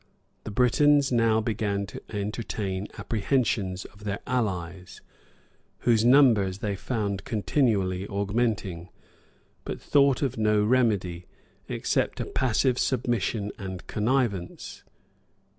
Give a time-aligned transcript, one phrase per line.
[0.45, 4.99] The Britons now began to entertain apprehensions of their allies,
[5.81, 8.89] whose numbers they found continually augmenting;
[9.63, 11.27] but thought of no remedy,
[11.67, 14.81] except a passive submission and connivance.